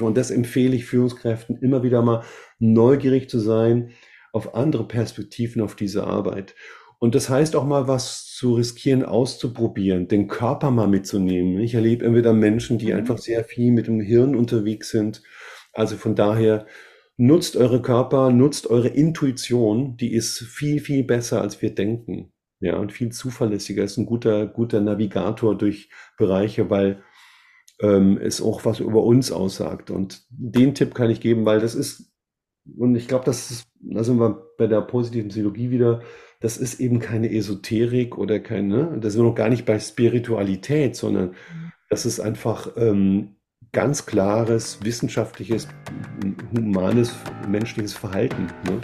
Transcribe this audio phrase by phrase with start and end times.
[0.00, 2.24] Und das empfehle ich Führungskräften immer wieder mal
[2.58, 3.90] neugierig zu sein
[4.32, 6.54] auf andere Perspektiven auf diese Arbeit.
[6.98, 11.60] Und das heißt auch mal was zu riskieren, auszuprobieren, den Körper mal mitzunehmen.
[11.60, 12.98] Ich erlebe wieder Menschen, die mhm.
[12.98, 15.22] einfach sehr viel mit dem Hirn unterwegs sind.
[15.72, 16.66] Also von daher
[17.16, 22.32] nutzt eure Körper, nutzt eure Intuition, die ist viel, viel besser, als wir denken.
[22.60, 27.02] Ja, und viel zuverlässiger, ist ein guter, guter Navigator durch Bereiche, weil
[27.80, 29.90] ähm, es auch was über uns aussagt.
[29.90, 32.12] Und den Tipp kann ich geben, weil das ist,
[32.76, 36.02] und ich glaube, das ist, da sind wir bei der positiven Psychologie wieder,
[36.40, 40.96] das ist eben keine Esoterik oder keine, das sind wir noch gar nicht bei Spiritualität,
[40.96, 41.34] sondern
[41.88, 43.36] das ist einfach ähm,
[43.72, 45.68] ganz klares, wissenschaftliches,
[46.56, 47.14] humanes,
[47.48, 48.46] menschliches Verhalten.
[48.64, 48.80] Ne?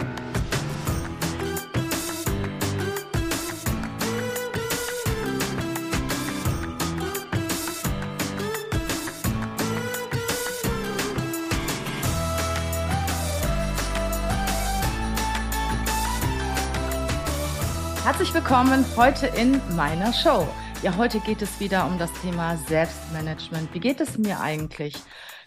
[18.51, 20.45] Willkommen heute in meiner Show.
[20.83, 23.73] Ja, heute geht es wieder um das Thema Selbstmanagement.
[23.73, 24.97] Wie geht es mir eigentlich?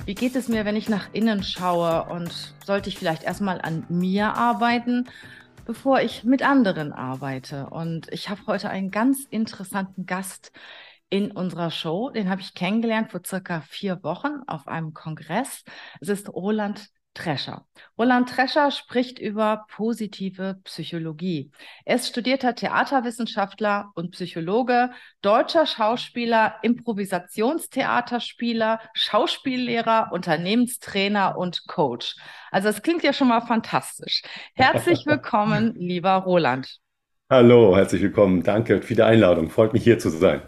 [0.07, 3.85] Wie geht es mir, wenn ich nach innen schaue und sollte ich vielleicht erstmal an
[3.91, 5.07] mir arbeiten,
[5.67, 7.69] bevor ich mit anderen arbeite?
[7.69, 10.51] Und ich habe heute einen ganz interessanten Gast
[11.11, 12.09] in unserer Show.
[12.09, 15.63] Den habe ich kennengelernt vor circa vier Wochen auf einem Kongress.
[16.01, 17.65] Es ist Roland Trescher.
[17.97, 21.51] Roland Trescher spricht über positive Psychologie.
[21.85, 24.91] Er ist studierter Theaterwissenschaftler und Psychologe,
[25.23, 32.17] deutscher Schauspieler, Improvisationstheaterspieler, Schauspiellehrer, Unternehmenstrainer und Coach.
[32.51, 34.23] Also es klingt ja schon mal fantastisch.
[34.55, 36.81] Herzlich willkommen, lieber Roland.
[37.31, 38.43] Hallo, herzlich willkommen.
[38.43, 39.51] Danke für die Einladung.
[39.51, 40.43] Freut mich hier zu sein.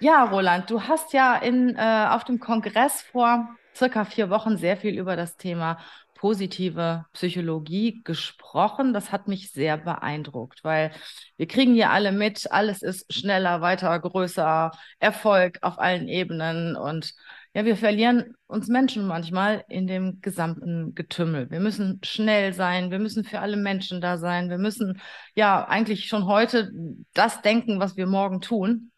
[0.00, 4.76] Ja, Roland, du hast ja in, äh, auf dem Kongress vor circa vier Wochen sehr
[4.76, 5.78] viel über das Thema
[6.22, 8.92] positive Psychologie gesprochen.
[8.92, 10.92] Das hat mich sehr beeindruckt, weil
[11.36, 14.70] wir kriegen hier alle mit, alles ist schneller, weiter, größer,
[15.00, 17.14] Erfolg auf allen Ebenen und
[17.54, 21.50] ja, wir verlieren uns Menschen manchmal in dem gesamten Getümmel.
[21.50, 25.00] Wir müssen schnell sein, wir müssen für alle Menschen da sein, wir müssen
[25.34, 26.70] ja eigentlich schon heute
[27.14, 28.91] das denken, was wir morgen tun.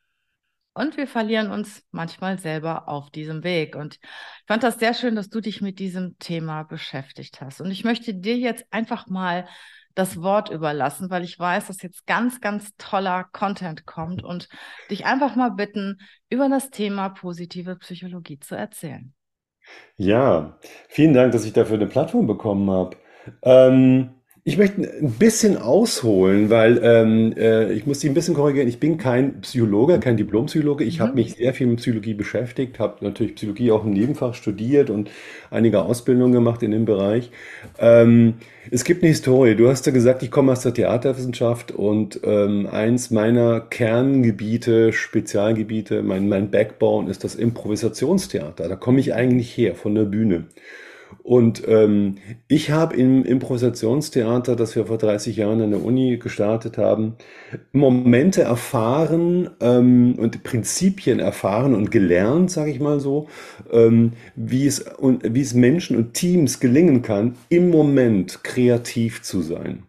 [0.75, 3.77] Und wir verlieren uns manchmal selber auf diesem Weg.
[3.77, 7.61] Und ich fand das sehr schön, dass du dich mit diesem Thema beschäftigt hast.
[7.61, 9.47] Und ich möchte dir jetzt einfach mal
[9.95, 14.49] das Wort überlassen, weil ich weiß, dass jetzt ganz, ganz toller Content kommt und
[14.91, 19.15] dich einfach mal bitten, über das Thema positive Psychologie zu erzählen.
[19.97, 20.59] Ja,
[20.89, 22.97] vielen Dank, dass ich dafür eine Plattform bekommen habe.
[23.43, 24.11] Ähm,
[24.47, 28.69] ich möchte ein bisschen ausholen, weil ähm, äh, ich muss Sie ein bisschen korrigieren.
[28.69, 30.85] Ich bin kein Psychologe, kein Diplompsychologe.
[30.85, 31.03] Ich mhm.
[31.03, 35.11] habe mich sehr viel mit Psychologie beschäftigt, habe natürlich Psychologie auch im Nebenfach studiert und
[35.51, 37.31] einige Ausbildungen gemacht in dem Bereich.
[37.79, 38.35] Ähm,
[38.71, 39.55] es gibt eine Historie.
[39.55, 46.03] Du hast ja gesagt, ich komme aus der Theaterwissenschaft und ähm, eins meiner Kerngebiete, Spezialgebiete,
[46.03, 48.69] mein, mein Backbone ist das Improvisationstheater.
[48.69, 50.45] Da komme ich eigentlich her, von der Bühne.
[51.23, 52.17] Und ähm,
[52.49, 57.15] ich habe im Improvisationstheater, das wir vor 30 Jahren an der Uni gestartet haben,
[57.73, 63.29] Momente erfahren ähm, und Prinzipien erfahren und gelernt, sage ich mal so,
[63.73, 69.41] ähm, wie, es, und, wie es Menschen und Teams gelingen kann, im Moment kreativ zu
[69.43, 69.85] sein.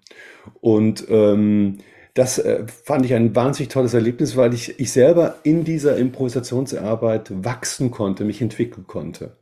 [0.62, 1.80] Und ähm,
[2.16, 7.32] das äh, fand ich ein wahnsinnig tolles Erlebnis, weil ich, ich selber in dieser Improvisationsarbeit
[7.44, 9.34] wachsen konnte, mich entwickeln konnte.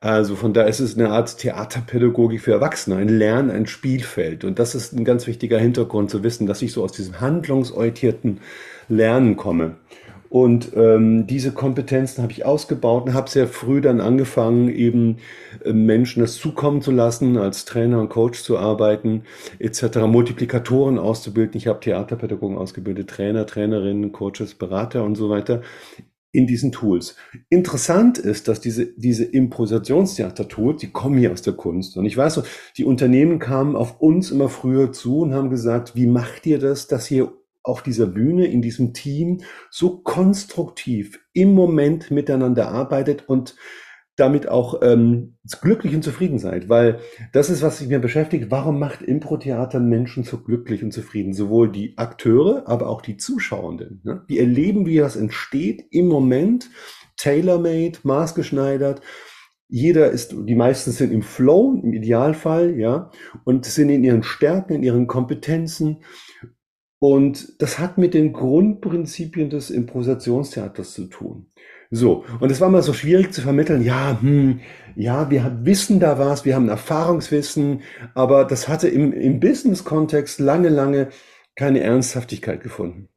[0.00, 4.44] Also von da ist es eine Art Theaterpädagogik für Erwachsene, ein Lernen, ein Spielfeld.
[4.44, 8.40] Und das ist ein ganz wichtiger Hintergrund zu wissen, dass ich so aus diesem handlungsorientierten
[8.88, 9.76] Lernen komme.
[10.32, 15.18] Und ähm, diese Kompetenzen habe ich ausgebaut und habe sehr früh dann angefangen, eben
[15.62, 19.24] äh, Menschen das zukommen zu lassen, als Trainer und Coach zu arbeiten,
[19.58, 21.58] etc., Multiplikatoren auszubilden.
[21.58, 25.60] Ich habe Theaterpädagogen ausgebildet, Trainer, Trainerinnen, Coaches, Berater und so weiter
[26.32, 27.14] in diesen Tools.
[27.50, 31.98] Interessant ist, dass diese, diese Improvisationstheater-Tools, die kommen hier aus der Kunst.
[31.98, 32.42] Und ich weiß, so,
[32.78, 36.86] die Unternehmen kamen auf uns immer früher zu und haben gesagt, wie macht ihr das,
[36.86, 37.30] dass ihr
[37.62, 43.54] auf dieser Bühne, in diesem Team so konstruktiv im Moment miteinander arbeitet und
[44.16, 47.00] damit auch ähm, glücklich und zufrieden seid, weil
[47.32, 48.50] das ist, was sich mir beschäftigt.
[48.50, 51.32] Warum macht Impro-Theater Menschen so glücklich und zufrieden?
[51.32, 54.02] Sowohl die Akteure, aber auch die Zuschauenden.
[54.04, 54.24] Ne?
[54.28, 56.68] Die erleben, wie das entsteht im Moment,
[57.16, 59.00] tailor-made, maßgeschneidert.
[59.68, 63.10] Jeder ist, die meisten sind im Flow, im Idealfall, ja,
[63.44, 66.02] und sind in ihren Stärken, in ihren Kompetenzen.
[67.02, 71.46] Und das hat mit den Grundprinzipien des Improvisationstheaters zu tun.
[71.90, 74.60] So, und es war mal so schwierig zu vermitteln, ja, hm,
[74.94, 77.80] ja, wir wissen da was, wir haben Erfahrungswissen,
[78.14, 81.08] aber das hatte im, im Business-Kontext lange, lange
[81.56, 83.08] keine Ernsthaftigkeit gefunden.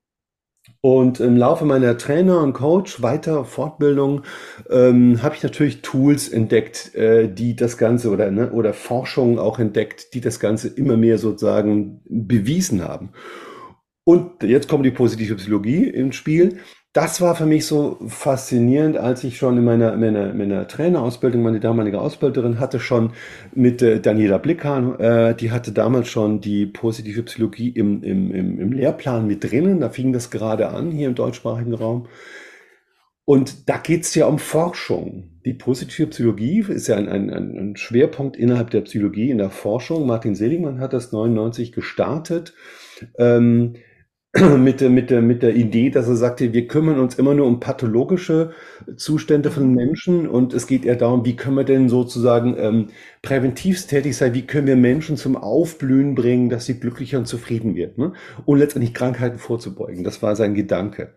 [0.82, 4.24] Und im Laufe meiner Trainer und Coach weiter Fortbildung
[4.68, 9.60] ähm, habe ich natürlich Tools entdeckt, äh, die das Ganze oder, ne, oder Forschungen auch
[9.60, 13.12] entdeckt, die das Ganze immer mehr sozusagen bewiesen haben.
[14.06, 16.60] Und jetzt kommt die positive Psychologie ins Spiel
[16.96, 21.60] das war für mich so faszinierend, als ich schon in meiner, meiner, meiner Trainerausbildung, meine
[21.60, 23.12] damalige Ausbilderin hatte schon
[23.54, 28.60] mit äh, Daniela Blickhahn, äh, die hatte damals schon die positive Psychologie im, im, im,
[28.62, 29.82] im Lehrplan mit drinnen.
[29.82, 32.08] Da fing das gerade an hier im deutschsprachigen Raum.
[33.26, 35.32] Und da geht es ja um Forschung.
[35.46, 40.08] Die positive Psychologie ist ja ein, ein, ein Schwerpunkt innerhalb der Psychologie, in der Forschung.
[40.08, 42.54] Martin Seligmann hat das 99 gestartet.
[43.20, 43.74] Ähm,
[44.58, 47.48] mit der, mit der, mit der Idee, dass er sagte, wir kümmern uns immer nur
[47.48, 48.52] um pathologische
[48.98, 52.88] Zustände von Menschen und es geht eher darum, wie können wir denn sozusagen ähm,
[53.22, 57.76] präventiv tätig sein, wie können wir Menschen zum Aufblühen bringen, dass sie glücklicher und zufrieden
[57.76, 58.12] wird, ne?
[58.44, 60.04] und letztendlich Krankheiten vorzubeugen.
[60.04, 61.14] Das war sein Gedanke.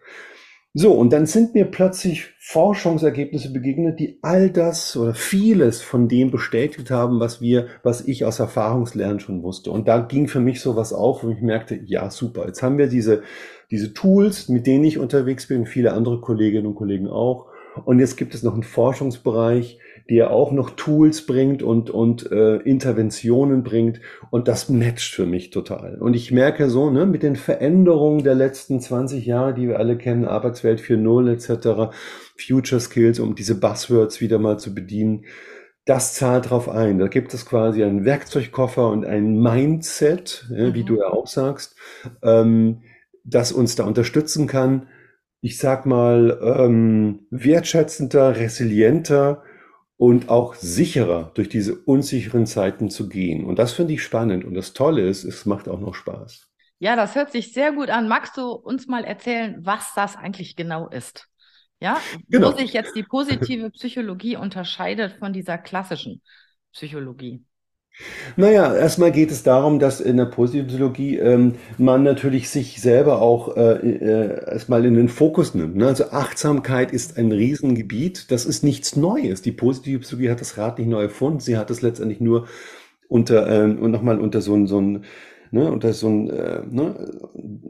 [0.74, 6.30] So, und dann sind mir plötzlich Forschungsergebnisse begegnet, die all das oder vieles von dem
[6.30, 9.70] bestätigt haben, was wir, was ich aus Erfahrungslernen schon wusste.
[9.70, 12.76] Und da ging für mich so was auf, wo ich merkte, ja, super, jetzt haben
[12.76, 13.22] wir diese,
[13.70, 17.46] diese Tools, mit denen ich unterwegs bin, viele andere Kolleginnen und Kollegen auch.
[17.86, 19.78] Und jetzt gibt es noch einen Forschungsbereich,
[20.10, 24.00] der auch noch Tools bringt und, und äh, Interventionen bringt.
[24.30, 25.98] Und das matcht für mich total.
[26.00, 29.98] Und ich merke so, ne, mit den Veränderungen der letzten 20 Jahre, die wir alle
[29.98, 31.94] kennen, Arbeitswelt 4.0 etc.,
[32.38, 35.24] Future Skills, um diese Buzzwords wieder mal zu bedienen,
[35.84, 36.98] das zahlt drauf ein.
[36.98, 40.74] Da gibt es quasi einen Werkzeugkoffer und ein Mindset, mhm.
[40.74, 41.76] wie du ja auch sagst,
[42.22, 42.82] ähm,
[43.24, 44.88] das uns da unterstützen kann.
[45.40, 49.42] Ich sag mal, ähm, wertschätzender, resilienter
[49.98, 53.44] und auch sicherer durch diese unsicheren Zeiten zu gehen.
[53.44, 54.44] Und das finde ich spannend.
[54.44, 56.48] Und das Tolle ist, es macht auch noch Spaß.
[56.78, 58.06] Ja, das hört sich sehr gut an.
[58.06, 61.28] Magst du uns mal erzählen, was das eigentlich genau ist?
[61.80, 62.52] Ja, genau.
[62.52, 66.22] wo sich jetzt die positive Psychologie unterscheidet von dieser klassischen
[66.72, 67.44] Psychologie.
[68.36, 73.56] Naja, erstmal geht es darum, dass in der Positivpsychologie ähm, man natürlich sich selber auch
[73.56, 75.76] äh, äh, erstmal in den Fokus nimmt.
[75.76, 75.88] Ne?
[75.88, 79.42] Also Achtsamkeit ist ein Riesengebiet, das ist nichts Neues.
[79.42, 82.46] Die positive Psychologie hat das Rad nicht neu erfunden, sie hat es letztendlich nur
[83.08, 85.04] unter ähm, und nochmal unter so, so ein
[85.50, 87.10] ne, unter so ein, äh, ne,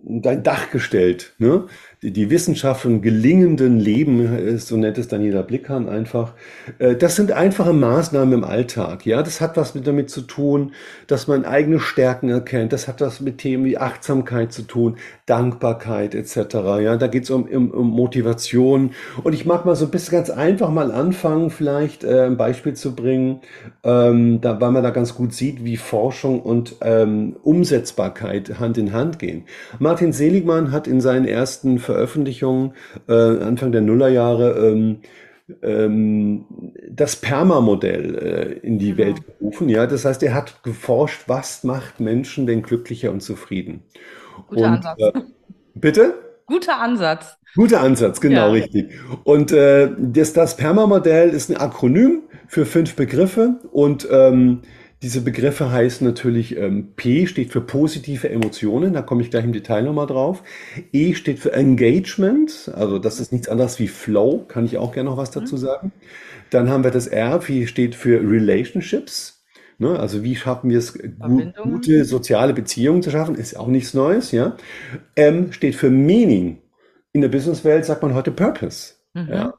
[0.04, 1.34] dein Dach gestellt.
[1.38, 1.66] Ne?
[2.00, 6.32] Die, Wissenschaft von gelingenden Leben, ist, so nennt es Daniela Blickhahn einfach.
[6.78, 9.04] Äh, das sind einfache Maßnahmen im Alltag.
[9.04, 10.74] Ja, das hat was mit damit zu tun,
[11.08, 12.72] dass man eigene Stärken erkennt.
[12.72, 16.36] Das hat was mit Themen wie Achtsamkeit zu tun, Dankbarkeit etc.
[16.80, 18.92] Ja, da geht es um, um, um Motivation.
[19.24, 22.74] Und ich mag mal so ein bisschen ganz einfach mal anfangen, vielleicht äh, ein Beispiel
[22.74, 23.40] zu bringen,
[23.82, 28.92] ähm, da, weil man da ganz gut sieht, wie Forschung und ähm, Umsetzbarkeit Hand in
[28.92, 29.46] Hand gehen.
[29.80, 32.74] Martin Seligmann hat in seinen ersten Veröffentlichungen
[33.08, 34.98] äh, Anfang der Nullerjahre ähm,
[35.62, 36.44] ähm,
[36.90, 38.98] das Perma-Modell äh, in die genau.
[38.98, 39.70] Welt gerufen.
[39.70, 43.82] Ja, das heißt, er hat geforscht, was macht Menschen denn glücklicher und zufrieden.
[44.48, 44.98] Guter und, Ansatz.
[45.00, 45.12] Äh,
[45.74, 46.14] bitte?
[46.44, 47.38] Guter Ansatz.
[47.54, 48.52] Guter Ansatz, genau ja.
[48.52, 48.90] richtig.
[49.24, 54.60] Und äh, das, das Perma-Modell ist ein Akronym für fünf Begriffe und ähm,
[55.02, 59.52] diese Begriffe heißen natürlich, ähm, P steht für positive Emotionen, da komme ich gleich im
[59.52, 60.42] Detail nochmal drauf.
[60.92, 65.10] E steht für Engagement, also das ist nichts anderes wie Flow, kann ich auch gerne
[65.10, 65.60] noch was dazu mhm.
[65.60, 65.92] sagen.
[66.50, 69.44] Dann haben wir das R, wie steht für Relationships.
[69.78, 69.98] Ne?
[69.98, 74.32] Also wie schaffen wir es, gut, gute soziale Beziehungen zu schaffen, ist auch nichts Neues.
[74.32, 74.56] Ja?
[75.14, 76.58] M steht für Meaning.
[77.12, 78.94] In der Businesswelt sagt man heute Purpose.
[79.14, 79.28] Mhm.
[79.30, 79.54] Ja?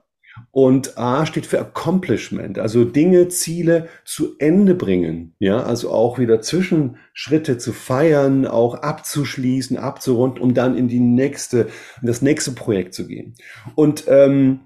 [0.52, 5.36] Und A steht für Accomplishment, also Dinge, Ziele zu Ende bringen.
[5.40, 11.68] Ja, also auch wieder Zwischenschritte zu feiern, auch abzuschließen, abzurunden, um dann in die nächste,
[12.02, 13.36] in das nächste Projekt zu gehen.
[13.76, 14.62] Und ähm,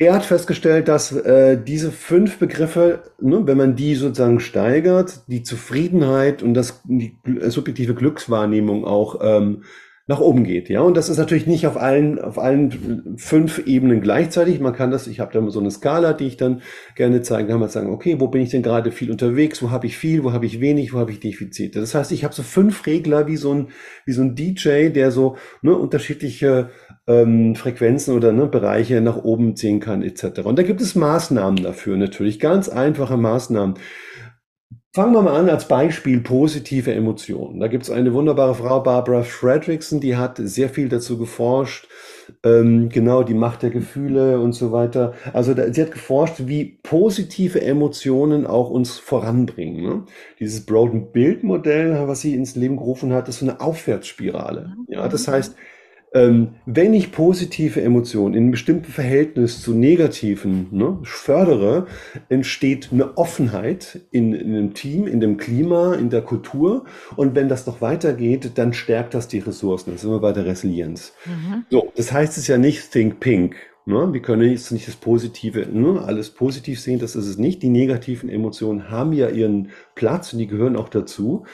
[0.00, 5.42] er hat festgestellt, dass äh, diese fünf Begriffe, ne, wenn man die sozusagen steigert, die
[5.42, 7.16] Zufriedenheit und das, die
[7.48, 9.64] subjektive Glückswahrnehmung auch ähm,
[10.08, 10.80] nach oben geht, ja.
[10.80, 14.58] Und das ist natürlich nicht auf allen, auf allen fünf Ebenen gleichzeitig.
[14.58, 16.62] Man kann das, ich habe da immer so eine Skala, die ich dann
[16.96, 17.60] gerne zeigen kann.
[17.60, 19.62] Man sagen, okay, wo bin ich denn gerade viel unterwegs?
[19.62, 20.24] Wo habe ich viel?
[20.24, 20.94] Wo habe ich wenig?
[20.94, 21.78] Wo habe ich Defizite?
[21.78, 23.68] Das heißt, ich habe so fünf Regler wie so ein,
[24.06, 26.70] wie so ein DJ, der so ne, unterschiedliche
[27.06, 30.40] ähm, Frequenzen oder ne, Bereiche nach oben ziehen kann, etc.
[30.42, 33.74] Und da gibt es Maßnahmen dafür, natürlich ganz einfache Maßnahmen
[34.98, 37.60] Fangen wir mal an als Beispiel positive Emotionen.
[37.60, 41.86] Da gibt es eine wunderbare Frau, Barbara Fredrickson, die hat sehr viel dazu geforscht.
[42.42, 45.14] Ähm, genau, die Macht der Gefühle und so weiter.
[45.32, 49.84] Also da, sie hat geforscht, wie positive Emotionen auch uns voranbringen.
[49.84, 50.04] Ne?
[50.40, 54.74] Dieses Broden Bild Modell, was sie ins Leben gerufen hat, ist so eine Aufwärtsspirale.
[54.88, 55.54] Ja, das heißt,
[56.14, 61.86] ähm, wenn ich positive Emotionen in einem bestimmten Verhältnis zu negativen ne, fördere,
[62.28, 66.84] entsteht eine Offenheit in, in einem Team, in dem Klima, in der Kultur.
[67.16, 69.92] Und wenn das noch weitergeht, dann stärkt das die Ressourcen.
[69.92, 71.12] Das sind wir bei der Resilienz.
[71.26, 71.64] Mhm.
[71.70, 73.56] So, das heißt es ja nicht Think Pink.
[73.84, 74.12] Ne?
[74.12, 76.02] Wir können jetzt nicht das Positive, ne?
[76.04, 77.62] alles positiv sehen, das ist es nicht.
[77.62, 81.44] Die negativen Emotionen haben ja ihren Platz und die gehören auch dazu.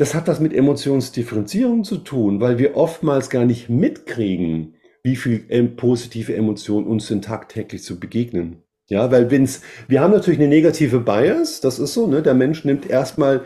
[0.00, 5.44] Das hat was mit Emotionsdifferenzierung zu tun, weil wir oftmals gar nicht mitkriegen, wie viel
[5.50, 8.62] ähm, positive Emotionen uns sind tagtäglich zu begegnen.
[8.88, 12.22] Ja, weil wenn's, wir haben natürlich eine negative Bias, das ist so, ne?
[12.22, 13.42] Der Mensch nimmt erstmal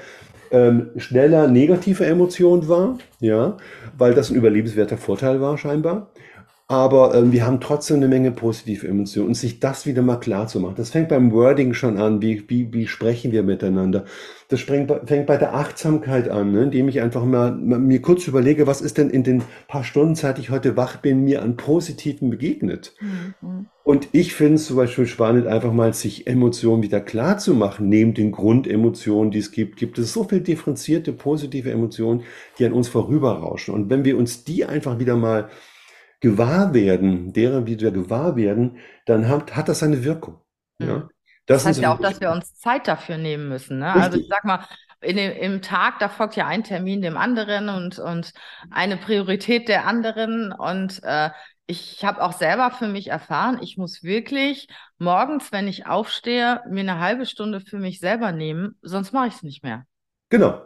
[0.52, 3.56] ähm, schneller negative Emotionen wahr, ja,
[3.98, 6.12] weil das ein überlebenswerter Vorteil war scheinbar.
[6.66, 10.46] Aber ähm, wir haben trotzdem eine Menge positive Emotionen und sich das wieder mal klar
[10.48, 10.76] zu machen.
[10.76, 14.06] Das fängt beim Wording schon an, wie, wie, wie sprechen wir miteinander.
[14.48, 16.62] Das fängt, fängt bei der Achtsamkeit an, ne?
[16.62, 20.16] indem ich einfach mal, mal mir kurz überlege, was ist denn in den paar Stunden
[20.16, 22.94] Zeit, ich heute wach bin, mir an Positiven begegnet.
[22.98, 23.66] Mhm.
[23.82, 27.90] Und ich finde es zum Beispiel spannend, einfach mal sich Emotionen wieder klar zu machen.
[27.90, 32.22] Neben den Grundemotionen, die es gibt, gibt es so viel differenzierte positive Emotionen,
[32.58, 33.74] die an uns vorüberrauschen.
[33.74, 35.50] Und wenn wir uns die einfach wieder mal
[36.20, 40.40] gewahr werden, deren wieder gewahr werden, dann hat, hat das eine Wirkung.
[40.78, 40.98] Ja?
[40.98, 41.08] Mhm.
[41.46, 43.80] Das, das heißt ja auch, dass wir uns Zeit dafür nehmen müssen.
[43.80, 43.92] Ne?
[43.92, 44.64] Also ich sag mal,
[45.02, 48.32] in dem, im Tag, da folgt ja ein Termin dem anderen und, und
[48.70, 50.52] eine Priorität der anderen.
[50.52, 51.30] Und äh,
[51.66, 54.68] ich habe auch selber für mich erfahren, ich muss wirklich
[54.98, 59.34] morgens, wenn ich aufstehe, mir eine halbe Stunde für mich selber nehmen, sonst mache ich
[59.34, 59.84] es nicht mehr.
[60.30, 60.62] Genau.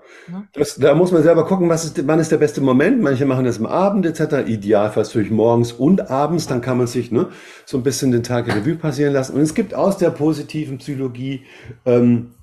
[0.52, 3.02] Das, da muss man selber gucken, was ist, wann ist der beste Moment.
[3.02, 4.48] Manche machen das am Abend etc.
[4.48, 6.46] Idealfalls natürlich morgens und abends.
[6.46, 7.28] Dann kann man sich ne,
[7.66, 9.34] so ein bisschen den Tag in Revue passieren lassen.
[9.34, 11.42] Und es gibt aus der positiven Psychologie
[11.84, 12.34] ähm,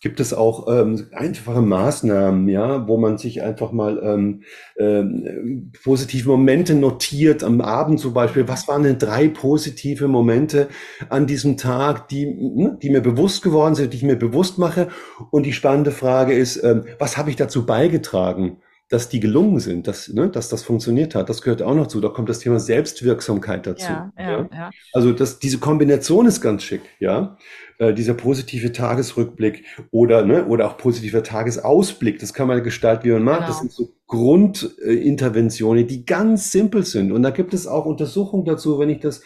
[0.00, 4.42] gibt es auch ähm, einfache Maßnahmen, ja, wo man sich einfach mal ähm,
[4.78, 8.48] ähm, positive Momente notiert am Abend zum Beispiel.
[8.48, 10.68] Was waren denn drei positive Momente
[11.08, 14.88] an diesem Tag, die, hm, die mir bewusst geworden sind, die ich mir bewusst mache?
[15.30, 18.58] Und die spannende Frage ist, ähm, was habe ich dazu beigetragen?
[18.88, 21.28] Dass die gelungen sind, dass, ne, dass das funktioniert hat.
[21.28, 22.00] Das gehört auch noch zu.
[22.00, 23.90] Da kommt das Thema Selbstwirksamkeit dazu.
[23.90, 24.70] Ja, ja, ja.
[24.92, 27.36] Also das, diese Kombination ist ganz schick, ja.
[27.78, 33.12] Äh, dieser positive Tagesrückblick oder, ne, oder auch positiver Tagesausblick, das kann man gestalten, wie
[33.12, 33.38] man mag.
[33.38, 33.48] Genau.
[33.48, 37.10] Das sind so Grundinterventionen, die ganz simpel sind.
[37.10, 39.22] Und da gibt es auch Untersuchungen dazu, wenn ich das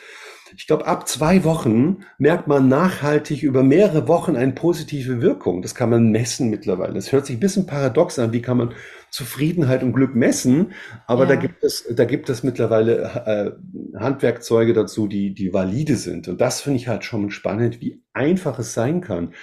[0.57, 5.63] ich glaube, ab zwei Wochen merkt man nachhaltig über mehrere Wochen eine positive Wirkung.
[5.63, 6.95] Das kann man messen mittlerweile.
[6.95, 8.33] Das hört sich ein bisschen paradox an.
[8.33, 8.75] Wie kann man
[9.11, 10.73] Zufriedenheit und Glück messen?
[11.07, 11.31] Aber ja.
[11.31, 13.59] da gibt es, da gibt es mittlerweile
[13.95, 16.29] äh, Handwerkzeuge dazu, die, die valide sind.
[16.29, 19.35] Und das finde ich halt schon spannend, wie einfach es sein kann.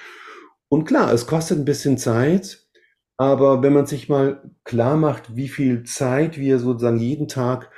[0.70, 2.64] Und klar, es kostet ein bisschen Zeit.
[3.18, 7.72] Aber wenn man sich mal klar macht, wie viel Zeit wir sozusagen jeden Tag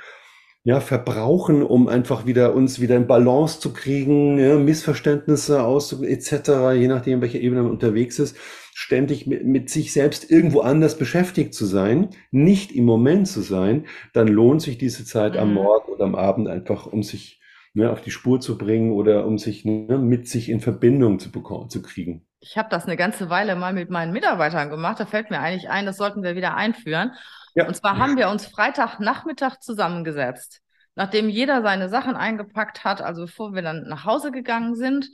[0.62, 6.74] ja, verbrauchen, um einfach wieder uns wieder in Balance zu kriegen, ja, Missverständnisse aus etc.,
[6.74, 8.36] je nachdem, welche Ebene man unterwegs ist,
[8.80, 13.86] ständig mit, mit sich selbst irgendwo anders beschäftigt zu sein, nicht im Moment zu sein,
[14.14, 15.40] dann lohnt sich diese Zeit mhm.
[15.40, 17.42] am Morgen oder am Abend einfach, um sich
[17.74, 21.30] ne, auf die Spur zu bringen oder um sich ne, mit sich in Verbindung zu
[21.30, 22.26] bekommen, zu kriegen.
[22.40, 24.98] Ich habe das eine ganze Weile mal mit meinen Mitarbeitern gemacht.
[24.98, 27.12] Da fällt mir eigentlich ein, das sollten wir wieder einführen.
[27.54, 27.66] Ja.
[27.66, 30.62] Und zwar haben wir uns Freitagnachmittag zusammengesetzt,
[30.94, 35.10] nachdem jeder seine Sachen eingepackt hat, also bevor wir dann nach Hause gegangen sind.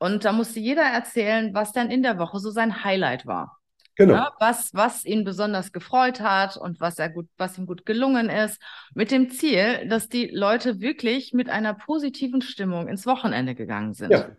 [0.00, 3.58] Und da musste jeder erzählen, was dann in der Woche so sein Highlight war.
[3.96, 4.14] Genau.
[4.14, 8.30] Ja, was, was ihn besonders gefreut hat und was er gut, was ihm gut gelungen
[8.30, 8.62] ist,
[8.94, 14.10] mit dem Ziel, dass die Leute wirklich mit einer positiven Stimmung ins Wochenende gegangen sind.
[14.10, 14.30] Ja.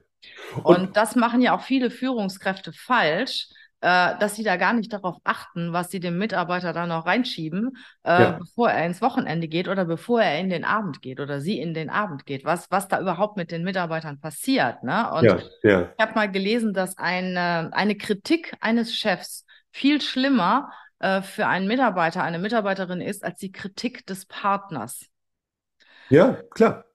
[0.64, 3.50] Und, und das machen ja auch viele Führungskräfte falsch,
[3.82, 7.78] äh, dass sie da gar nicht darauf achten, was sie dem Mitarbeiter da noch reinschieben,
[8.04, 8.32] äh, ja.
[8.40, 11.74] bevor er ins Wochenende geht oder bevor er in den Abend geht oder sie in
[11.74, 14.84] den Abend geht, was, was da überhaupt mit den Mitarbeitern passiert.
[14.84, 15.12] Ne?
[15.12, 15.82] Und ja, ja.
[15.98, 21.68] ich habe mal gelesen, dass eine, eine Kritik eines Chefs viel schlimmer äh, für einen
[21.68, 25.08] Mitarbeiter, eine Mitarbeiterin ist, als die Kritik des Partners.
[26.10, 26.86] Ja, klar.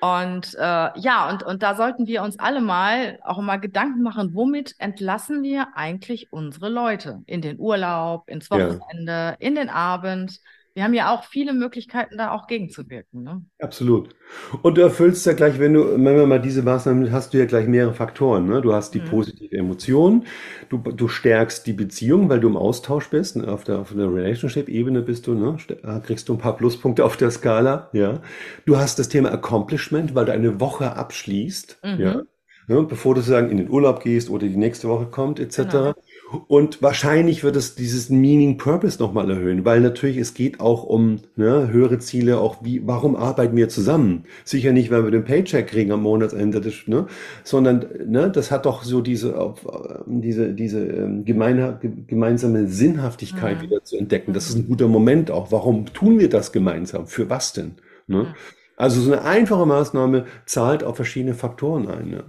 [0.00, 4.34] Und äh, ja, und, und da sollten wir uns alle mal auch mal Gedanken machen,
[4.34, 9.36] womit entlassen wir eigentlich unsere Leute in den Urlaub, ins Wochenende, ja.
[9.38, 10.40] in den Abend.
[10.74, 13.22] Wir haben ja auch viele Möglichkeiten, da auch gegenzuwirken.
[13.22, 13.44] Ne?
[13.58, 14.14] Absolut.
[14.62, 17.44] Und du erfüllst ja gleich, wenn du, wenn wir mal diese Maßnahmen, hast du ja
[17.44, 18.46] gleich mehrere Faktoren.
[18.46, 18.62] Ne?
[18.62, 19.04] Du hast die Mhm.
[19.06, 20.24] positive Emotion,
[20.68, 23.36] du, du stärkst die Beziehung, weil du im Austausch bist.
[23.36, 23.48] Ne?
[23.48, 25.56] Auf der, auf der Relationship-Ebene bist du, ne?
[25.82, 27.90] Äh, kriegst du ein paar Pluspunkte auf der Skala.
[27.92, 28.22] Ja.
[28.64, 31.80] Du hast das Thema Accomplishment, weil du eine Woche abschließt.
[31.84, 32.00] Mhm.
[32.00, 32.22] Ja.
[32.68, 32.82] Ne?
[32.84, 35.72] Bevor du sozusagen in den Urlaub gehst oder die nächste Woche kommt, etc.
[35.72, 35.94] Genau.
[36.46, 41.18] Und wahrscheinlich wird es dieses Meaning Purpose nochmal erhöhen, weil natürlich es geht auch um
[41.34, 44.24] ne, höhere Ziele, auch wie, warum arbeiten wir zusammen?
[44.44, 47.06] Sicher nicht, weil wir den Paycheck kriegen am Monatsende, ne,
[47.42, 49.52] sondern ne, das hat doch so diese, äh,
[50.06, 53.62] diese, diese ähm, gemeine, ge- gemeinsame Sinnhaftigkeit Mhm.
[53.62, 54.32] wieder zu entdecken.
[54.32, 55.50] Das ist ein guter Moment auch.
[55.50, 57.06] Warum tun wir das gemeinsam?
[57.08, 57.72] Für was denn?
[58.06, 58.18] Ne?
[58.24, 58.34] Ja.
[58.80, 62.08] Also so eine einfache Maßnahme zahlt auf verschiedene Faktoren ein.
[62.08, 62.24] Ne?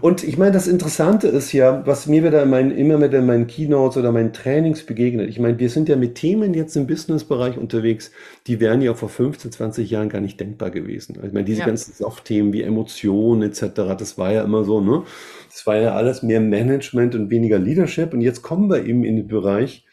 [0.00, 3.26] Und ich meine, das Interessante ist ja, was mir wieder in meinen, immer wieder in
[3.26, 5.28] meinen Keynotes oder meinen Trainings begegnet.
[5.28, 8.12] Ich meine, wir sind ja mit Themen jetzt im Businessbereich unterwegs,
[8.46, 11.18] die wären ja vor 15, 20 Jahren gar nicht denkbar gewesen.
[11.20, 11.66] Ich meine, diese Ja.
[11.66, 15.02] ganzen Soft-Themen wie Emotionen etc., das war ja immer so, ne?
[15.50, 18.14] Das war ja alles mehr Management und weniger Leadership.
[18.14, 19.84] Und jetzt kommen wir eben in den Bereich,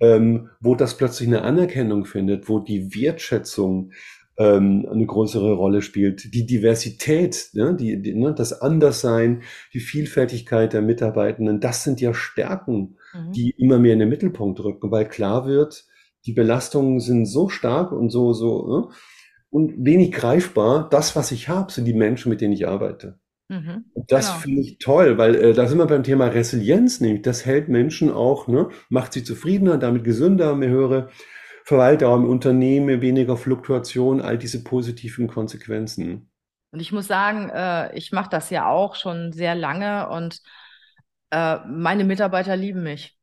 [0.00, 3.92] ähm, wo das plötzlich eine Anerkennung findet, wo die Wertschätzung
[4.38, 10.72] ähm, eine größere Rolle spielt, die Diversität, ne, die, die, ne, das Anderssein, die Vielfältigkeit
[10.72, 13.32] der Mitarbeitenden, das sind ja Stärken, Mhm.
[13.32, 15.86] die immer mehr in den Mittelpunkt rücken, weil klar wird,
[16.26, 18.88] die Belastungen sind so stark und so, so ne,
[19.50, 20.88] und wenig greifbar.
[20.90, 23.18] Das, was ich habe, sind die Menschen, mit denen ich arbeite.
[23.48, 23.84] Mhm.
[24.08, 24.40] Das Genau.
[24.40, 28.10] finde ich toll, weil äh, da sind wir beim Thema Resilienz, nämlich das hält Menschen
[28.10, 31.08] auch, ne, macht sie zufriedener, damit gesünder, mehr höhere
[31.66, 36.30] Verweildauer im Unternehmen, weniger Fluktuation, all diese positiven Konsequenzen.
[36.72, 40.40] Und ich muss sagen, äh, ich mache das ja auch schon sehr lange und
[41.30, 43.16] äh, meine Mitarbeiter lieben mich.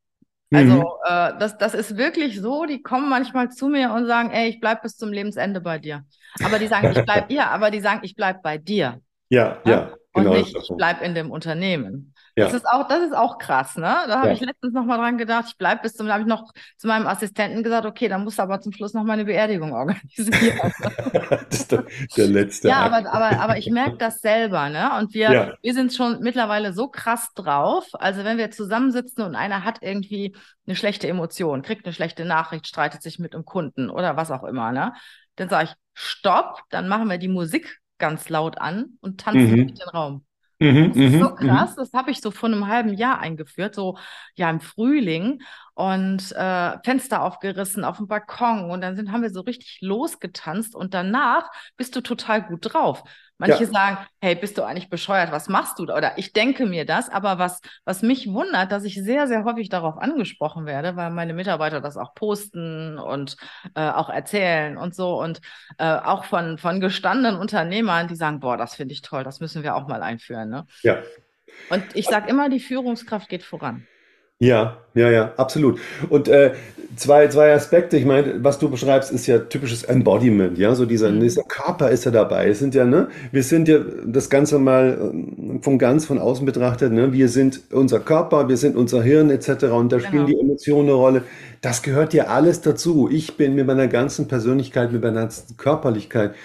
[0.52, 0.84] Also Mhm.
[1.06, 4.60] äh, das, das ist wirklich so, die kommen manchmal zu mir und sagen, ey, ich
[4.62, 6.06] bleib bis zum Lebensende bei dir.
[6.42, 9.02] Aber die sagen, ich bleib, ja, aber die sagen, ich bleib bei dir.
[9.30, 9.82] Ja, Ne?
[9.82, 10.32] ja, Und genau.
[10.32, 12.13] nicht, ich bleib in dem Unternehmen.
[12.36, 12.46] Ja.
[12.46, 13.96] Das ist auch, das ist auch krass, ne?
[14.08, 14.34] Da habe Ja.
[14.34, 16.88] ich letztens noch mal dran gedacht, ich bleib bis zum, da habe ich noch zu
[16.88, 20.32] meinem Assistenten gesagt, okay, dann musst du aber zum Schluss noch mal eine Beerdigung organisieren.
[21.14, 21.86] Das ist der,
[22.18, 23.06] der letzte Ja, Akt.
[23.08, 24.98] aber, aber, aber ich merke das selber, ne?
[25.00, 25.54] Und wir, Ja.
[25.62, 27.88] wir sind schon mittlerweile so krass drauf.
[27.94, 30.36] Also wenn wir zusammensitzen und einer hat irgendwie
[30.66, 34.44] eine schlechte Emotion, kriegt eine schlechte Nachricht, streitet sich mit einem Kunden oder was auch
[34.44, 34.94] immer, ne?
[35.36, 39.68] Dann sage ich, stopp, dann machen wir die Musik ganz laut an und tanzen Mhm.
[39.68, 40.26] durch den Raum.
[40.64, 43.76] Mhm, Das ist so mhm, krass, das habe ich so vor einem halben Jahr eingeführt,
[43.76, 43.98] so
[44.36, 45.42] ja im Frühling
[45.76, 50.76] und äh, Fenster aufgerissen auf dem Balkon und dann sind, haben wir so richtig losgetanzt
[50.76, 53.04] und danach bist du total gut drauf.
[53.44, 53.70] Manche Ja.
[53.70, 55.98] sagen, hey, bist du eigentlich bescheuert, was machst du da?
[55.98, 59.68] Oder ich denke mir das, aber was, was mich wundert, dass ich sehr, sehr häufig
[59.68, 63.36] darauf angesprochen werde, weil meine Mitarbeiter das auch posten und
[63.76, 65.42] äh, auch erzählen und so und
[65.78, 69.62] äh, auch von, von gestandenen Unternehmern, die sagen, boah, das finde ich toll, das müssen
[69.62, 70.50] wir auch mal einführen.
[70.50, 70.66] Ne?
[70.82, 71.00] Ja.
[71.70, 73.86] Und ich sage immer, die Führungskraft geht voran.
[74.40, 75.80] Ja, ja, ja, absolut.
[76.10, 76.54] Und äh,
[76.98, 77.98] zwei, zwei Aspekte.
[77.98, 81.22] Ich meine, was du beschreibst, ist ja typisches Embodiment, ja, so dieser, Mhm.
[81.22, 82.50] dieser Körper ist ja dabei.
[82.50, 86.46] Es sind ja, ne, wir sind ja das Ganze mal ähm, vom ganz von außen
[86.46, 89.66] betrachtet, ne, wir sind unser Körper, wir sind unser Hirn etc.
[89.66, 90.38] Und da spielen Genau.
[90.38, 91.24] die Emotionen eine Rolle.
[91.64, 93.10] Das gehört ja alles dazu.
[93.10, 96.36] Ich bin mit meiner ganzen Persönlichkeit, mit meiner ganzen Körperlichkeit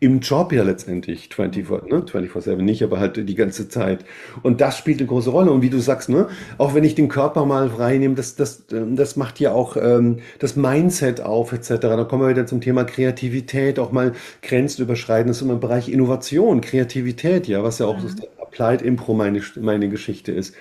[0.00, 4.04] im Job ja letztendlich 24, ne, 24/7 nicht, aber halt die ganze Zeit.
[4.42, 5.50] Und das spielt eine große Rolle.
[5.50, 8.66] Und wie du sagst, ne, auch wenn ich den Körper mal frei nehme, das, das,
[8.70, 11.80] ähm, das macht ja auch ähm, das Mindset auf, etc.
[11.80, 14.12] Da kommen wir wieder zum Thema Kreativität, auch mal
[14.42, 15.28] Grenzen überschreiten.
[15.28, 18.24] Das ist immer im Bereich Innovation, Kreativität, ja, was ja auch so Mhm.
[18.42, 20.54] Applied Impro meine, meine Geschichte ist.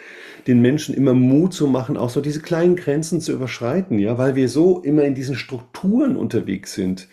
[0.48, 4.36] Den Menschen immer Mut zu machen, auch so diese kleinen Grenzen zu überschreiten, ja, weil
[4.36, 7.08] wir so immer in diesen Strukturen unterwegs sind.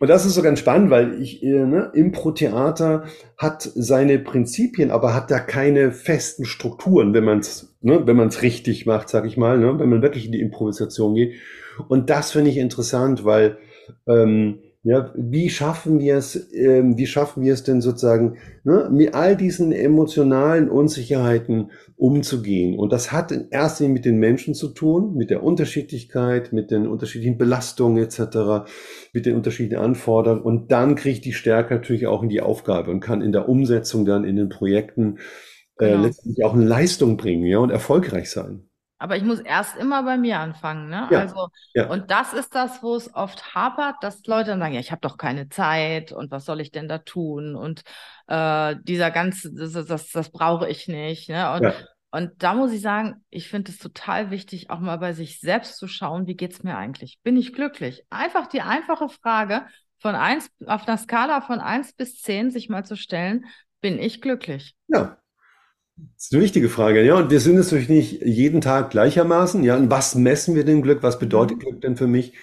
[0.00, 3.04] Und das ist so ganz spannend, weil ich, äh, ne, Impro-Theater
[3.36, 8.28] hat seine Prinzipien, aber hat da keine festen Strukturen, wenn man es, ne, wenn man
[8.28, 11.34] es richtig macht, sag ich mal, ne, wenn man wirklich in die Improvisation geht.
[11.88, 13.58] Und das finde ich interessant, weil
[14.06, 19.14] ähm, ja, wie schaffen wir es, ähm, wie schaffen wir es denn sozusagen, ne, mit
[19.14, 22.78] all diesen emotionalen Unsicherheiten umzugehen?
[22.78, 26.70] Und das hat in erster Linie mit den Menschen zu tun, mit der Unterschiedlichkeit, mit
[26.70, 28.70] den unterschiedlichen Belastungen etc.,
[29.12, 30.42] mit den unterschiedlichen Anforderungen.
[30.42, 33.48] Und dann kriege ich die Stärke natürlich auch in die Aufgabe und kann in der
[33.50, 35.18] Umsetzung dann in den Projekten
[35.78, 36.02] äh, Genau.
[36.02, 38.69] letztendlich auch eine Leistung bringen, ja, und erfolgreich sein.
[39.00, 41.08] Aber ich muss erst immer bei mir anfangen, ne?
[41.10, 41.88] Ja, Also, ja.
[41.88, 45.00] und das ist das, wo es oft hapert, dass Leute dann sagen, ja, ich habe
[45.00, 47.56] doch keine Zeit und was soll ich denn da tun?
[47.56, 47.82] Und
[48.28, 51.52] äh, dieser ganze, das, das, das brauche ich nicht, ne?
[51.52, 51.74] Und Ja.
[52.12, 55.76] Und da muss ich sagen, ich finde es total wichtig, auch mal bei sich selbst
[55.76, 57.20] zu schauen, wie geht es mir eigentlich?
[57.22, 58.04] Bin ich glücklich?
[58.10, 59.64] Einfach die einfache Frage
[60.00, 63.44] von eins, auf einer Skala von eins bis zehn sich mal zu stellen,
[63.80, 64.74] bin ich glücklich?
[64.88, 65.19] Ja,
[66.16, 67.16] das ist eine wichtige Frage, ja.
[67.16, 69.76] Und wir sind es natürlich nicht jeden Tag gleichermaßen, ja.
[69.76, 71.02] Und was messen wir denn Glück?
[71.02, 71.60] Was bedeutet Mhm.
[71.60, 72.34] Glück denn für mich?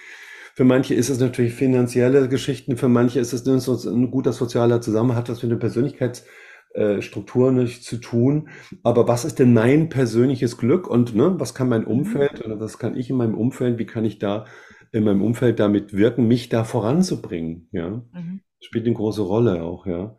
[0.54, 5.28] Für manche ist es natürlich finanzielle Geschichten, für manche ist es ein, guter sozialer Zusammenhalt,
[5.28, 8.48] was mit der Persönlichkeitsstruktur nicht zu tun.
[8.82, 11.86] Aber was ist denn mein persönliches Glück und ne, was kann mein Mhm.
[11.88, 14.46] Umfeld oder was kann ich in meinem Umfeld, wie kann ich da
[14.92, 18.02] in meinem Umfeld damit wirken, mich da voranzubringen, ja?
[18.12, 18.40] Mhm.
[18.60, 20.16] Spielt eine große Rolle auch, ja.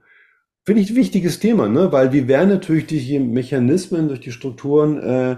[0.69, 1.91] Finde ich ein wichtiges Thema, ne?
[1.91, 5.37] Weil wir werden natürlich durch die Mechanismen, durch die Strukturen äh,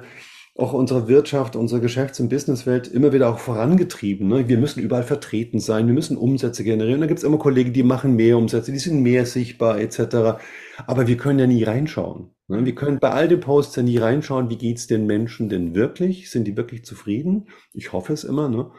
[0.57, 4.27] auch unserer Wirtschaft, unserer Geschäfts- und Businesswelt immer wieder auch vorangetrieben.
[4.27, 4.49] Ne?
[4.49, 6.99] Wir müssen überall vertreten sein, wir müssen Umsätze generieren.
[6.99, 10.41] Da gibt es immer Kollegen, die machen mehr Umsätze, die sind mehr sichtbar etc.
[10.85, 12.31] Aber wir können ja nie reinschauen.
[12.49, 12.65] Ne?
[12.65, 16.29] Wir können bei all den Posts ja nie reinschauen, wie geht's den Menschen denn wirklich?
[16.29, 17.47] Sind die wirklich zufrieden?
[17.71, 18.69] Ich hoffe es immer, ne?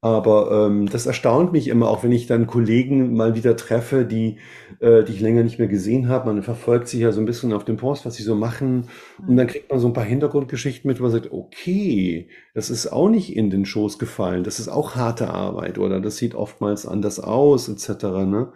[0.00, 4.38] Aber ähm, das erstaunt mich immer, auch wenn ich dann Kollegen mal wieder treffe, die,
[4.80, 6.26] äh, die ich länger nicht mehr gesehen habe.
[6.26, 8.88] Man verfolgt sich ja so ein bisschen auf dem Post, was sie so machen.
[9.26, 12.86] Und dann kriegt man so ein paar Hintergrundgeschichten mit, wo man sagt, okay, das ist
[12.86, 14.44] auch nicht in den Schoß gefallen.
[14.44, 18.04] Das ist auch harte Arbeit oder das sieht oftmals anders aus, etc.
[18.26, 18.52] Ne?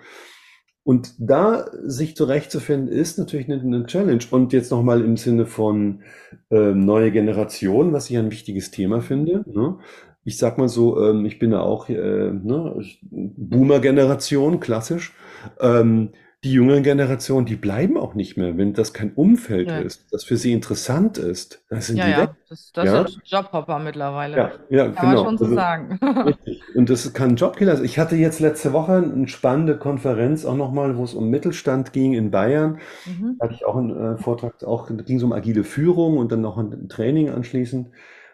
[0.88, 4.24] Und da sich zurechtzufinden, ist natürlich eine, eine Challenge.
[4.30, 6.02] Und jetzt nochmal im Sinne von
[6.50, 9.44] ähm, neue Generation, was ich ein wichtiges Thema finde.
[9.46, 9.78] Ne?
[10.28, 15.14] Ich sag mal so, ähm, ich bin ja auch äh, ne, Boomer-Generation, klassisch.
[15.58, 16.10] Ähm,
[16.44, 19.78] die jüngere Generation, die bleiben auch nicht mehr, wenn das kein Umfeld Ja.
[19.78, 21.64] ist, das für sie interessant ist.
[21.70, 22.16] Dann sind Ja, die weg.
[22.18, 23.08] ja, das, das Ja?
[23.08, 24.36] sind Jobhopper mittlerweile.
[24.36, 25.24] Ja, ja, Kann man genau.
[25.24, 25.98] schon so Also- sagen.
[26.26, 26.62] Richtig.
[26.76, 27.86] Und das kann Jobkiller sein.
[27.86, 32.12] Ich hatte jetzt letzte Woche eine spannende Konferenz auch nochmal, wo es um Mittelstand ging
[32.12, 32.78] in Bayern.
[33.06, 33.36] Mhm.
[33.38, 36.30] Da hatte ich auch einen äh, Vortrag, auch da ging es um agile Führung und
[36.30, 37.88] dann noch ein Training anschließend.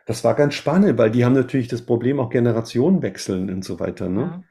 [0.07, 3.81] Das war ganz spannend, weil die haben natürlich das Problem auch Generationen wechseln und so
[3.81, 4.09] weiter.
[4.09, 4.45] Ne?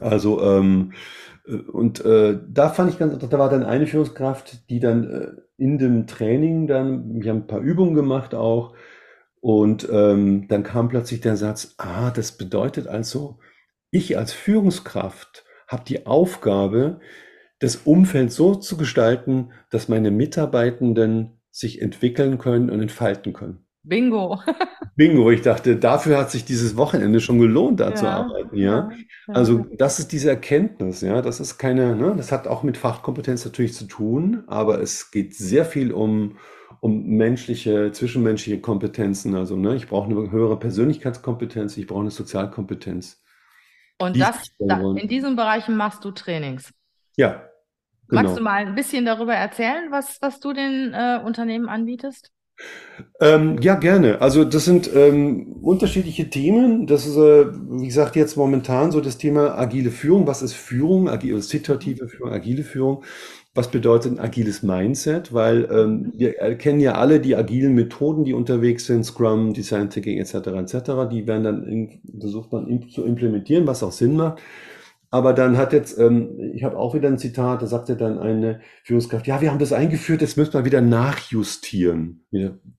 [0.00, 0.06] Ja.
[0.06, 0.92] Also, ähm,
[1.46, 5.28] äh, und äh, da fand ich ganz, da war dann eine Führungskraft, die dann äh,
[5.56, 8.74] in dem Training dann, wir haben ein paar Übungen gemacht auch,
[9.40, 13.38] und ähm, dann kam plötzlich der Satz, ah, das bedeutet also,
[13.90, 17.00] ich als Führungskraft habe die Aufgabe,
[17.60, 23.65] das Umfeld so zu gestalten, dass meine Mitarbeitenden sich entwickeln können und entfalten können.
[23.86, 24.40] Bingo.
[24.96, 28.90] Bingo, ich dachte, dafür hat sich dieses Wochenende schon gelohnt, da zu arbeiten, ja.
[28.90, 28.90] ja.
[29.28, 33.44] Also das ist diese Erkenntnis, ja, das ist keine, ne, das hat auch mit Fachkompetenz
[33.44, 36.36] natürlich zu tun, aber es geht sehr viel um,
[36.80, 39.36] um menschliche, zwischenmenschliche Kompetenzen.
[39.36, 43.22] Also, ne, ich brauche eine höhere Persönlichkeitskompetenz, ich brauche eine Sozialkompetenz.
[43.98, 46.72] Und die das, da, in diesen Bereichen machst du Trainings.
[47.16, 47.46] Ja,
[48.08, 48.36] Magst genau.
[48.36, 52.30] du mal ein bisschen darüber erzählen, was, was du den äh, Unternehmen anbietest?
[53.20, 54.20] Ähm, ja, gerne.
[54.20, 56.86] Also das sind ähm, unterschiedliche Themen.
[56.86, 60.26] Das ist, äh, wie gesagt, jetzt momentan so das Thema agile Führung.
[60.26, 61.08] Was ist Führung?
[61.08, 63.04] Agile, situative Führung, agile Führung.
[63.54, 65.32] Was bedeutet ein agiles Mindset?
[65.32, 70.18] Weil ähm, wir kennen ja alle die agilen Methoden, die unterwegs sind, Scrum, Design Thinking
[70.18, 70.34] etc.
[70.34, 70.74] etc.
[71.10, 74.42] Die werden dann in, versucht man zu implementieren, was auch Sinn macht.
[75.16, 78.60] Aber dann hat jetzt, ähm, ich habe auch wieder ein Zitat, da sagte dann eine
[78.84, 82.26] Führungskraft, ja, wir haben das eingeführt, jetzt müssen wir wieder nachjustieren.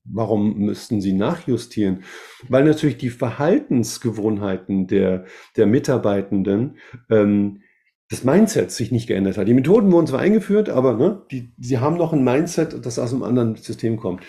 [0.04, 2.04] Warum müssten Sie nachjustieren?
[2.48, 5.24] Weil natürlich die Verhaltensgewohnheiten der,
[5.56, 6.76] der Mitarbeitenden,
[7.10, 7.62] ähm,
[8.08, 9.48] das Mindset sich nicht geändert hat.
[9.48, 13.12] Die Methoden wurden zwar eingeführt, aber ne, die, sie haben noch ein Mindset, das aus
[13.12, 14.22] einem anderen System kommt.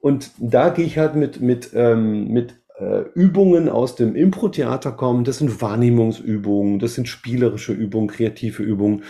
[0.00, 2.60] Und da gehe ich halt mit, mit, ähm, mit
[3.14, 5.24] Übungen aus dem Impro-Theater kommen.
[5.24, 9.04] Das sind Wahrnehmungsübungen, das sind spielerische Übungen, kreative Übungen.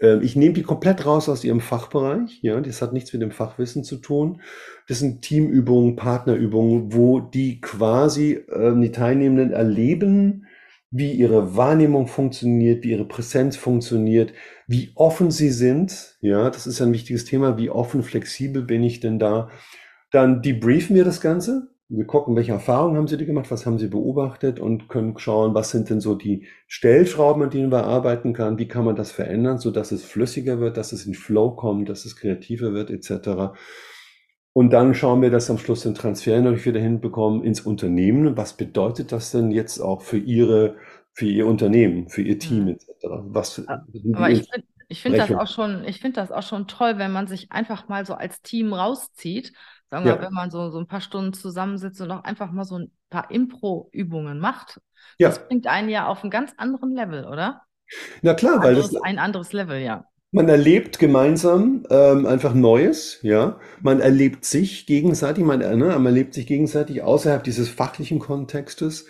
[0.00, 2.40] Ähm, ich nehme die komplett raus aus ihrem Fachbereich.
[2.42, 4.40] Ja, das hat nichts mit dem Fachwissen zu tun.
[4.88, 10.46] Das sind Teamübungen, Partnerübungen, wo die quasi ähm, die Teilnehmenden erleben,
[10.90, 14.32] wie ihre Wahrnehmung funktioniert, wie ihre Präsenz funktioniert,
[14.66, 16.16] wie offen sie sind.
[16.20, 17.58] Ja, das ist ein wichtiges Thema.
[17.58, 19.50] Wie offen, flexibel bin ich denn da?
[20.10, 21.68] Dann debriefen wir das Ganze.
[21.90, 25.70] Wir gucken, welche Erfahrungen haben Sie gemacht, was haben Sie beobachtet und können schauen, was
[25.70, 29.58] sind denn so die Stellschrauben, an denen man arbeiten kann, wie kann man das verändern,
[29.58, 33.54] so dass es flüssiger wird, dass es in Flow kommt, dass es kreativer wird, etc.
[34.52, 38.36] Und dann schauen wir, dass am Schluss den Transfer natürlich wieder hinbekommen ins Unternehmen.
[38.36, 40.76] Was bedeutet das denn jetzt auch für Ihre,
[41.12, 42.68] für Ihr Unternehmen, für Ihr Team, Mhm.
[42.68, 43.24] etc.?
[43.28, 43.62] Was
[43.94, 46.96] die Aber ich finde ich finde das auch schon, ich finde das auch schon toll,
[46.98, 49.52] wenn man sich einfach mal so als Team rauszieht.
[49.90, 50.20] Sagen wir, Ja.
[50.20, 53.30] wenn man so, so ein paar Stunden zusammensitzt und auch einfach mal so ein paar
[53.30, 54.80] Impro-Übungen macht.
[55.18, 55.28] Ja.
[55.28, 57.62] Das bringt einen ja auf einen ganz anderen Level, oder?
[58.22, 60.04] Na klar, weil das, Anderes, ein anderes Level, ja.
[60.30, 63.58] Man erlebt gemeinsam ähm, einfach Neues, ja.
[63.80, 69.06] Man erlebt sich gegenseitig, man, ne, man erlebt sich gegenseitig außerhalb dieses fachlichen Kontextes.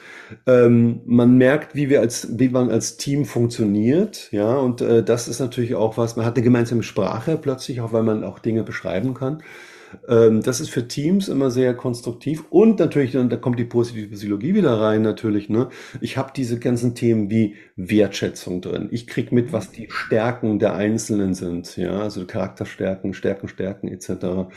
[0.46, 4.58] Ähm, man merkt, wie wir als, wie man als Team funktioniert, ja.
[4.58, 6.14] Und äh, das ist natürlich auch was.
[6.14, 9.42] Man hat eine gemeinsame Sprache plötzlich, auch weil man auch Dinge beschreiben kann.
[10.08, 14.08] Ähm, das ist für Teams immer sehr konstruktiv und natürlich, dann, da kommt die positive
[14.08, 15.48] Psychologie wieder rein, natürlich.
[15.48, 15.68] Ne?
[16.00, 18.88] Ich habe diese ganzen Themen wie Wertschätzung drin.
[18.90, 24.50] Ich krieg mit, was die Stärken der Einzelnen sind, ja, also Charakterstärken, Stärken, Stärken etc.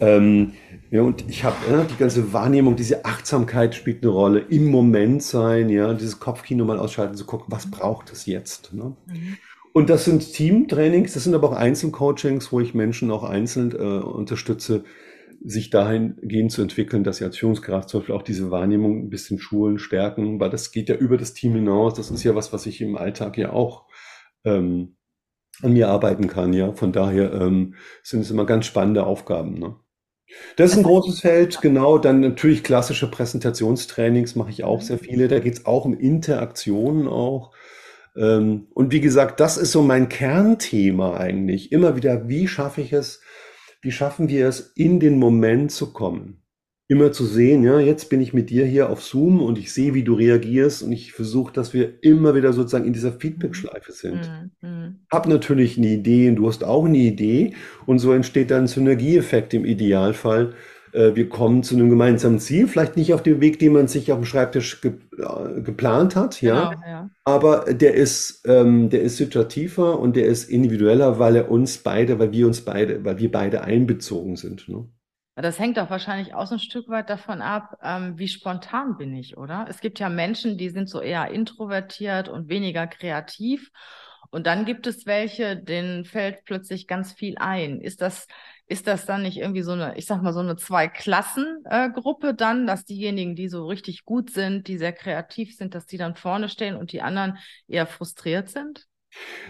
[0.00, 0.52] Ähm,
[0.90, 5.22] ja, und ich habe ja, die ganze Wahrnehmung, diese Achtsamkeit spielt eine Rolle, im Moment
[5.22, 8.72] sein, ja, dieses Kopfkino mal ausschalten, zu gucken, was braucht es jetzt.
[8.72, 8.96] Ne?
[9.06, 9.38] Mhm.
[9.78, 13.76] Und das sind Teamtrainings, das sind aber auch Einzelcoachings, wo ich Menschen auch einzeln äh,
[13.76, 14.82] unterstütze,
[15.44, 19.38] sich dahingehend zu entwickeln, dass sie als Führungskraft zum Beispiel auch diese Wahrnehmung ein bisschen
[19.38, 21.94] schulen, stärken, weil das geht ja über das Team hinaus.
[21.94, 23.86] Das ist ja was, was ich im Alltag ja auch
[24.44, 24.96] ähm,
[25.62, 26.52] an mir arbeiten kann.
[26.54, 29.60] Ja, von daher ähm, sind es immer ganz spannende Aufgaben.
[29.60, 29.76] Ne?
[30.56, 31.98] Das ist ein großes Feld, genau.
[31.98, 35.28] Dann natürlich klassische Präsentationstrainings mache ich auch sehr viele.
[35.28, 37.52] Da geht es auch um Interaktionen auch.
[38.18, 41.72] Ähm, und wie gesagt, das ist so mein Kernthema eigentlich.
[41.72, 43.22] Immer wieder, wie schaffe ich es,
[43.80, 46.42] wie schaffen wir es, in den Moment zu kommen?
[46.90, 49.92] Immer zu sehen, ja, jetzt bin ich mit dir hier auf Zoom und ich sehe,
[49.92, 54.30] wie du reagierst und ich versuche, dass wir immer wieder sozusagen in dieser Feedback-Schleife sind.
[54.62, 55.00] Mhm.
[55.12, 57.52] Hab natürlich eine Idee und du hast auch eine Idee
[57.84, 60.54] und so entsteht dann ein Synergieeffekt im Idealfall
[60.92, 64.18] wir kommen zu einem gemeinsamen Ziel, vielleicht nicht auf dem Weg, den man sich auf
[64.18, 67.10] dem Schreibtisch ge äh, geplant hat, ja, genau, ja.
[67.24, 72.18] aber der ist, ähm, der ist situativer und der ist individueller, weil er uns beide,
[72.18, 74.68] weil wir uns beide, weil wir beide einbezogen sind.
[74.68, 74.88] Ne?
[75.34, 79.14] Das hängt doch wahrscheinlich auch so ein Stück weit davon ab, ähm, wie spontan bin
[79.14, 79.66] ich, oder?
[79.68, 83.70] Es gibt ja Menschen, die sind so eher introvertiert und weniger kreativ.
[84.30, 87.80] Und dann gibt es welche, denen fällt plötzlich ganz viel ein.
[87.80, 88.26] Ist das,
[88.68, 92.84] ist das dann nicht irgendwie so eine, ich sag mal, so eine Zwei-Klassen-Gruppe dann, dass
[92.84, 96.76] diejenigen, die so richtig gut sind, die sehr kreativ sind, dass die dann vorne stehen
[96.76, 98.86] und die anderen eher frustriert sind?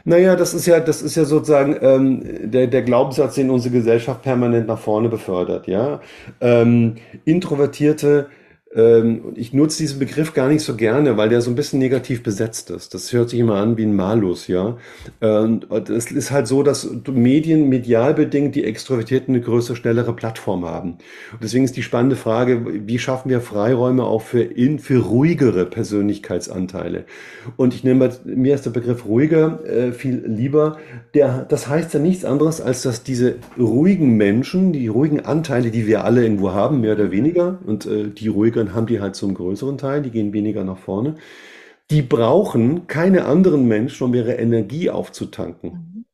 [0.04, 4.22] Naja, das ist ja, das ist ja sozusagen ähm, der, der Glaubenssatz, den unsere Gesellschaft
[4.22, 6.00] permanent nach vorne befördert, ja.
[6.40, 8.30] Ähm, Introvertierte
[8.74, 12.22] ähm, ich nutze diesen Begriff gar nicht so gerne, weil der so ein bisschen negativ
[12.22, 12.92] besetzt ist.
[12.94, 14.76] Das hört sich immer an wie ein Malus, ja.
[15.20, 20.66] Und es ist halt so, dass Medien medial bedingt die Extrovertierten eine größere, schnellere Plattform
[20.66, 20.98] haben.
[21.32, 25.64] Und deswegen ist die spannende Frage, wie schaffen wir Freiräume auch für, in, für ruhigere
[25.64, 27.04] Persönlichkeitsanteile?
[27.56, 30.78] Und ich nehme, mir ist der Begriff ruhiger äh, viel lieber.
[31.14, 35.86] Der, das heißt ja nichts anderes, als dass diese ruhigen Menschen, die ruhigen Anteile, die
[35.86, 39.22] wir alle irgendwo haben, mehr oder weniger, und äh, die ruhiger dann haben die halt
[39.22, 41.16] einen größeren Teil, die gehen weniger nach vorne.
[41.90, 45.70] Die brauchen keine anderen Menschen, um ihre Energie aufzutanken.
[45.70, 46.04] Mhm.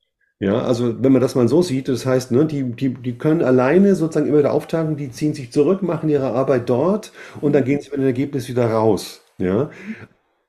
[0.41, 3.43] Ja, also wenn man das mal so sieht, das heißt, ne, die, die, die können
[3.43, 7.65] alleine sozusagen immer wieder auftanken, die ziehen sich zurück, machen ihre Arbeit dort und dann
[7.65, 9.23] gehen sie mit dem Ergebnis wieder raus.
[9.39, 9.71] Ja,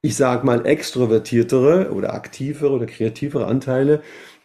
[0.01, 4.01] ich sage mal extrovertiertere oder aktivere oder kreativere Anteile,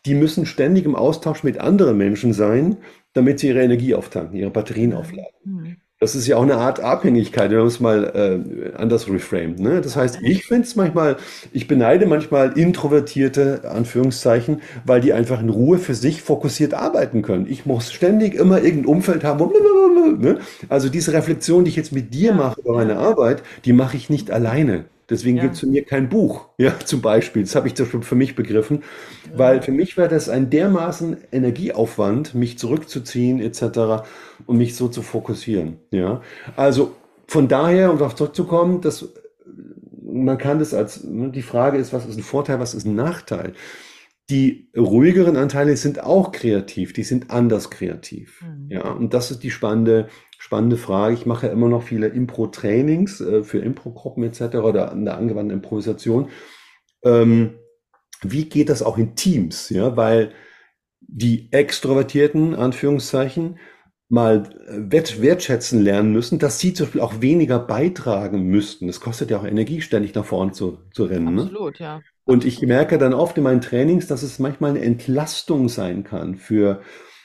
[0.06, 2.78] die müssen ständig im Austausch mit anderen Menschen sein,
[3.12, 5.34] damit sie ihre Energie auftanken, ihre Batterien aufladen.
[5.44, 5.76] Mhm.
[6.02, 9.60] Das ist ja auch eine Art Abhängigkeit, wenn man es mal äh, anders reframed.
[9.60, 9.82] Ne?
[9.82, 11.18] Das heißt, ich finde es manchmal,
[11.52, 17.46] ich beneide manchmal Introvertierte, Anführungszeichen, weil die einfach in Ruhe für sich fokussiert arbeiten können.
[17.50, 19.50] Ich muss ständig immer irgendein Umfeld haben.
[20.18, 20.38] Ne?
[20.70, 24.08] Also diese Reflexion, die ich jetzt mit dir mache über meine Arbeit, die mache ich
[24.08, 24.86] nicht alleine.
[25.10, 25.42] Deswegen ja.
[25.42, 27.42] gibt es für mir kein Buch, ja, zum Beispiel.
[27.42, 28.82] Das habe ich schon für mich begriffen,
[29.30, 29.38] ja.
[29.38, 34.04] weil für mich wäre das ein dermaßen Energieaufwand, mich zurückzuziehen etc.
[34.46, 35.78] und mich so zu fokussieren.
[35.90, 36.22] Ja,
[36.56, 36.92] also
[37.26, 39.08] von daher, um darauf zurückzukommen, dass
[40.02, 42.94] man kann das als, ne, die Frage ist, was ist ein Vorteil, was ist ein
[42.94, 43.54] Nachteil?
[44.30, 48.42] Die ruhigeren Anteile sind auch kreativ, die sind anders kreativ.
[48.42, 48.70] Mhm.
[48.70, 50.08] Ja, und das ist die spannende
[50.40, 51.14] spannende Frage.
[51.14, 54.56] Ich mache ja immer noch viele Impro-Trainings äh, für Impro-Gruppen etc.
[54.56, 56.30] oder an der angewandten Improvisation.
[57.04, 57.58] Ähm,
[58.22, 59.68] wie geht das auch in Teams?
[59.68, 60.32] Ja, weil
[61.00, 63.58] die Extrovertierten, Anführungszeichen,
[64.08, 68.86] mal äh, wert, wertschätzen lernen müssen, dass sie zum Beispiel auch weniger beitragen müssten.
[68.86, 71.34] Das kostet ja auch Energie, ständig nach vorne zu, zu rennen.
[71.34, 71.42] Ne?
[71.42, 71.86] Absolut, ne?
[71.86, 72.00] ja.
[72.30, 76.36] Und ich merke dann oft in meinen Trainings, dass es manchmal eine Entlastung sein kann
[76.36, 76.82] für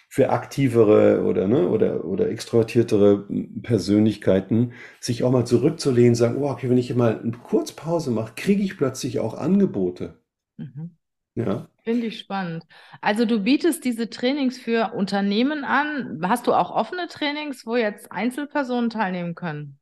[0.08, 3.28] für aktivere oder, ne, oder, oder extrovertiertere
[3.64, 8.64] Persönlichkeiten, sich auch mal zurückzulehnen, sagen, oh, okay, wenn ich mal eine Kurzpause mache, kriege
[8.64, 10.22] ich plötzlich auch Angebote.
[10.56, 10.96] Mhm.
[11.36, 11.68] Ja.
[11.84, 12.64] Finde ich spannend.
[13.02, 16.22] Also du bietest diese Trainings für Unternehmen an.
[16.24, 19.80] Hast du auch offene Trainings, wo jetzt Einzelpersonen teilnehmen können?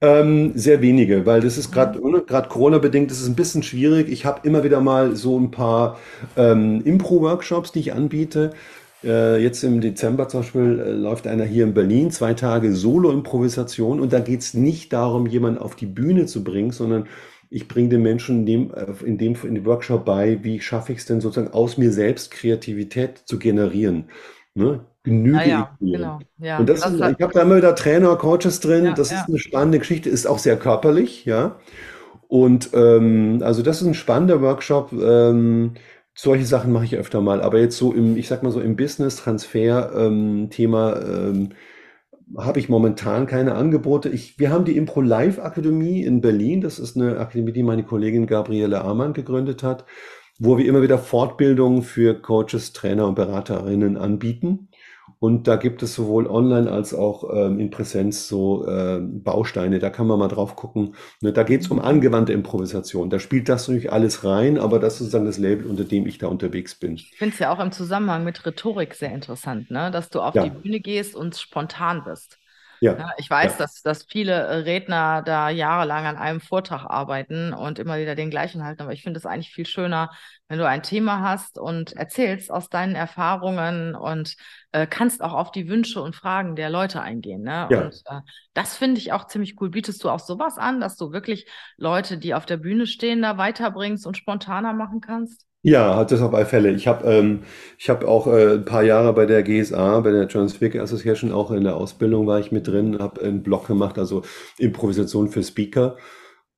[0.00, 2.10] Ähm, sehr wenige, weil das ist gerade Mhm.
[2.10, 4.08] ne, gerade Corona-bedingt, das ist ein bisschen schwierig.
[4.10, 5.98] Ich habe immer wieder mal so ein paar
[6.36, 8.52] ähm, Impro-Workshops, die ich anbiete.
[9.02, 14.00] Äh, jetzt im Dezember zum Beispiel äh, läuft einer hier in Berlin, zwei Tage Solo-Improvisation
[14.00, 17.08] und da geht es nicht darum, jemanden auf die Bühne zu bringen, sondern
[17.48, 20.92] ich bringe den Menschen in dem, äh, in dem, in dem Workshop bei, wie schaffe
[20.92, 24.10] ich es denn sozusagen aus mir selbst Kreativität zu generieren.
[24.54, 24.84] Ne?
[25.04, 25.98] Ah Genüge ich ja, mir?
[25.98, 26.16] genau.
[26.16, 28.84] Und Ja, das das ist, ich habe da immer wieder Trainer, Coaches drin.
[28.86, 29.24] ja, Das ist ja.
[29.28, 31.58] eine spannende Geschichte, ist auch sehr körperlich, ja.
[32.28, 34.92] Und ähm, also das ist ein spannender Workshop.
[34.92, 35.74] Ähm,
[36.14, 37.40] solche Sachen mache ich öfter mal.
[37.42, 41.50] Aber jetzt so im, ich sag mal so im Business-Transfer-Thema ähm,
[42.38, 44.08] habe ich momentan keine Angebote.
[44.08, 46.60] Ich, wir haben die Impro Live Akademie in Berlin.
[46.60, 49.84] Das ist eine Akademie, die meine Kollegin Gabriele Amann gegründet hat,
[50.38, 54.68] wo wir immer wieder Fortbildungen für Coaches, Trainer und Beraterinnen anbieten.
[55.20, 59.78] Und da gibt es sowohl online als auch ähm, in Präsenz so ähm, Bausteine.
[59.78, 60.94] Da kann man mal drauf gucken.
[61.20, 63.10] Ne, da geht es um angewandte Improvisation.
[63.10, 66.18] Da spielt das natürlich alles rein, aber das ist sozusagen das Label, unter dem ich
[66.18, 67.06] da unterwegs bin.
[67.12, 69.90] Ich finde es ja auch im Zusammenhang mit Rhetorik sehr interessant, ne?
[69.90, 72.38] Dass du auf die Ja, Bühne gehst und spontan bist.
[72.80, 73.56] Ja, Ja, ich weiß, ja.
[73.56, 78.30] dass, dass viele äh, Redner da jahrelang an einem Vortrag arbeiten und immer wieder den
[78.30, 80.10] gleichen halten, aber ich finde es eigentlich viel schöner,
[80.48, 84.36] wenn du ein Thema hast und erzählst aus deinen Erfahrungen und
[84.72, 87.70] äh, kannst auch auf die Wünsche und Fragen der Leute eingehen, ne?
[87.70, 88.20] Ja, Und äh,
[88.54, 89.70] das finde ich auch ziemlich cool.
[89.70, 93.38] Bietest du auch sowas an, dass du wirklich Leute, die auf der Bühne stehen, da
[93.38, 95.46] weiterbringst und spontaner machen kannst?
[95.62, 96.70] Ja, hat das auf alle Fälle.
[96.72, 97.42] Ich habe ähm,
[97.78, 101.50] ich hab auch äh, ein paar Jahre bei der GSA, bei der Speaker Association, auch
[101.50, 104.22] in der Ausbildung war ich mit drin, habe einen Blog gemacht, also
[104.56, 105.98] Improvisation für Speaker.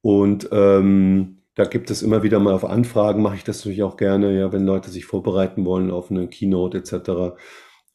[0.02, 3.96] Und ähm, da gibt es immer wieder mal auf Anfragen, mache ich das natürlich auch
[3.96, 7.36] gerne, ja, wenn Leute sich vorbereiten wollen auf eine Keynote etc.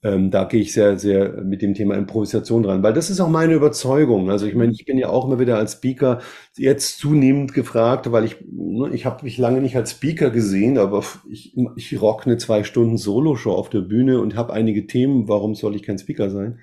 [0.03, 3.29] Ähm, da gehe ich sehr, sehr mit dem Thema Improvisation dran, weil das ist auch
[3.29, 4.29] meine Überzeugung.
[4.29, 6.19] Also ich meine, ich bin ja auch immer wieder als Speaker
[6.55, 11.03] jetzt zunehmend gefragt, weil ich, ne, ich habe mich lange nicht als Speaker gesehen, aber
[11.29, 15.27] ich, ich rock eine zwei Stunden Solo-Show auf der Bühne und habe einige Themen.
[15.27, 16.59] Warum soll ich kein Speaker sein?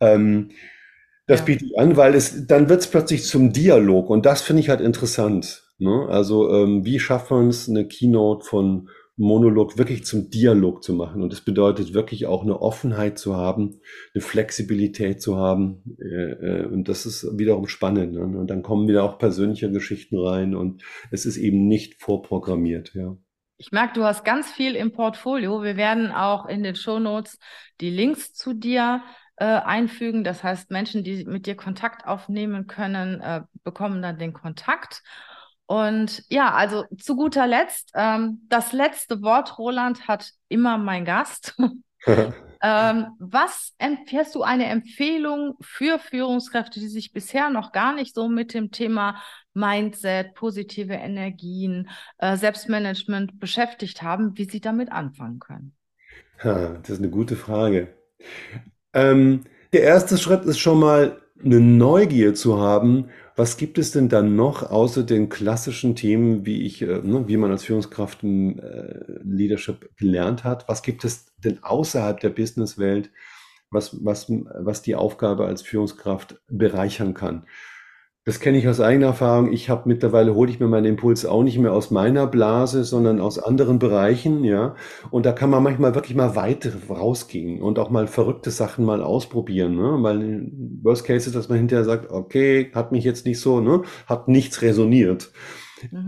[0.00, 0.50] Ähm,
[1.26, 1.44] das Ja.
[1.44, 4.70] biete ich an, weil es, dann wird es plötzlich zum Dialog und das finde ich
[4.70, 5.64] halt interessant.
[5.78, 6.06] Ne?
[6.08, 11.22] Also ähm, wie schafft man es, eine Keynote von Monolog wirklich zum Dialog zu machen?
[11.22, 13.80] Und das bedeutet wirklich auch eine Offenheit zu haben,
[14.14, 15.82] eine Flexibilität zu haben.
[16.00, 18.14] Äh, äh, und das ist wiederum spannend.
[18.14, 18.20] Ne?
[18.20, 22.94] Und dann kommen wieder auch persönliche Geschichten rein und es ist eben nicht vorprogrammiert.
[22.94, 23.16] Ja.
[23.56, 25.62] Ich merke, du hast ganz viel im Portfolio.
[25.62, 27.38] Wir werden auch in den Shownotes
[27.80, 29.02] die Links zu dir
[29.34, 30.22] äh, einfügen.
[30.22, 35.02] Das heißt, Menschen, die mit dir Kontakt aufnehmen können, äh, bekommen dann den Kontakt.
[35.68, 41.56] Und ja, also zu guter Letzt, ähm, das letzte Wort, Roland, hat immer mein Gast.
[42.60, 48.16] Ähm, was empf- hast du eine Empfehlung für Führungskräfte, die sich bisher noch gar nicht
[48.16, 49.22] so mit dem Thema
[49.54, 55.76] Mindset, positive Energien, äh, Selbstmanagement beschäftigt haben, wie sie damit anfangen können?
[56.42, 57.94] Ha, das ist eine gute Frage.
[58.92, 63.10] Ähm, der erste Schritt ist schon mal eine Neugier zu haben.
[63.38, 67.36] Was gibt es denn dann noch außer den klassischen Themen, wie ich, äh, ne, wie
[67.36, 70.68] man als Führungskraft im äh, Leadership gelernt hat?
[70.68, 73.12] Was gibt es denn außerhalb der Businesswelt,
[73.70, 77.46] was, was, was die Aufgabe als Führungskraft bereichern kann?
[78.28, 79.54] Das kenne ich aus eigener Erfahrung.
[79.54, 83.22] Ich habe mittlerweile hole ich mir meinen Impuls auch nicht mehr aus meiner Blase, sondern
[83.22, 84.74] aus anderen Bereichen, ja.
[85.10, 89.02] Und da kann man manchmal wirklich mal weit rausgehen und auch mal verrückte Sachen mal
[89.02, 89.96] ausprobieren, ne?
[90.02, 90.46] Weil
[90.82, 93.84] Worst Case ist, dass man hinterher sagt, okay, hat mich jetzt nicht so, ne?
[94.06, 95.32] Hat nichts resoniert.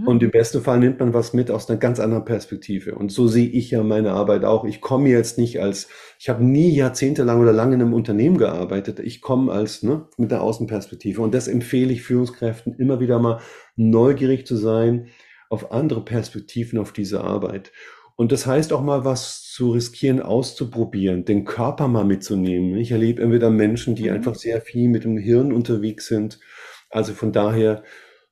[0.05, 0.25] Und Mhm.
[0.27, 2.95] im besten Fall nimmt man was mit aus einer ganz anderen Perspektive.
[2.95, 4.65] Und so sehe ich ja meine Arbeit auch.
[4.65, 9.01] Ich komme jetzt nicht als, ich habe nie jahrzehntelang oder lange in einem Unternehmen gearbeitet.
[9.01, 11.23] Ich komme als, ne, mit der Außenperspektive.
[11.23, 13.41] Und das empfehle ich Führungskräften immer wieder mal
[13.77, 15.07] neugierig zu sein
[15.49, 17.73] auf andere Perspektiven auf diese Arbeit.
[18.17, 22.77] Und das heißt auch mal was zu riskieren, auszuprobieren, den Körper mal mitzunehmen.
[22.77, 24.15] Ich erlebe immer wieder Menschen, die Mhm.
[24.17, 26.39] einfach sehr viel mit dem Hirn unterwegs sind.
[26.91, 27.83] Also von daher,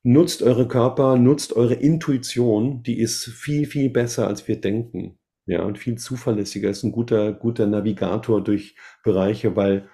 [0.03, 5.17] Nutzt eure Körper, nutzt eure Intuition, die ist viel, viel besser, als wir denken.
[5.45, 9.89] Ja, und viel zuverlässiger, ist ein guter, guter Navigator durch Bereiche, weil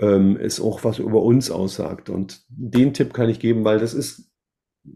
[0.00, 2.10] ähm, es auch was über uns aussagt.
[2.10, 4.30] Und den Tipp kann ich geben, weil das ist,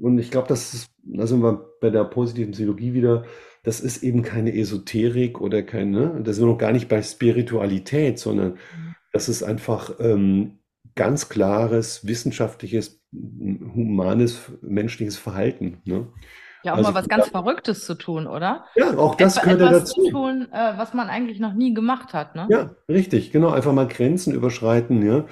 [0.00, 3.24] und ich glaube, das ist, da sind wir bei der positiven Psychologie wieder,
[3.62, 8.18] das ist eben keine Esoterik oder keine, das sind wir noch gar nicht bei Spiritualität,
[8.18, 8.94] sondern Mhm.
[9.12, 10.58] das ist einfach ähm,
[10.96, 13.00] ganz klares, wissenschaftliches,
[13.74, 15.78] humanes, menschliches Verhalten.
[15.84, 16.08] Ne?
[16.64, 18.64] Ja, auch Also mal was ganz da- Verrücktes zu tun, oder?
[18.74, 20.10] ja, auch das Etwa, gehört ja etwas zu dazu.
[20.10, 22.48] tun, äh, was man eigentlich noch nie gemacht hat, ne?
[22.50, 23.50] Ja, richtig, genau.
[23.50, 25.24] Einfach mal Grenzen überschreiten, ja.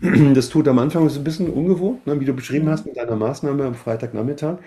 [0.34, 2.70] Das tut am Anfang ist ein bisschen ungewohnt, ne, wie du beschrieben Mhm.
[2.70, 4.58] hast mit deiner Maßnahme am Freitagnachmittag.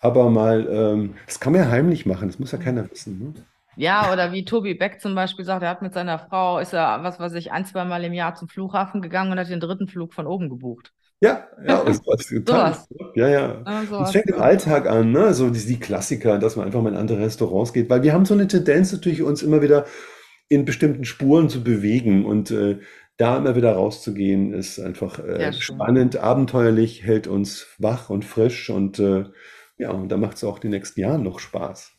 [0.00, 3.18] Aber mal, ähm, das kann man ja heimlich machen, das muss ja keiner wissen.
[3.18, 3.34] Ne?
[3.76, 7.02] Ja, oder wie Tobi Beck zum Beispiel sagt, er hat mit seiner Frau, ist er,
[7.02, 9.88] was weiß ich, ein, zwei Mal im Jahr zum Flughafen gegangen und hat den dritten
[9.88, 10.92] Flug von oben gebucht.
[11.20, 12.26] Ja, ja, und sowas.
[12.28, 12.88] Sowas.
[13.14, 13.62] Ja, ja.
[13.64, 14.12] Ja, Und es sowas.
[14.12, 15.32] fängt im Alltag an, ne?
[15.34, 18.24] So die, die Klassiker, dass man einfach mal in andere Restaurants geht, weil wir haben
[18.24, 19.86] so eine Tendenz natürlich, uns immer wieder
[20.48, 22.80] in bestimmten Spuren zu bewegen und äh,
[23.16, 28.98] da immer wieder rauszugehen, ist einfach äh, spannend, abenteuerlich, hält uns wach und frisch und
[28.98, 29.26] äh,
[29.78, 31.92] ja, und da macht es auch die nächsten Jahre noch Spaß.